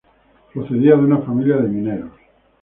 [0.51, 2.11] Procedía de una familia de mineros.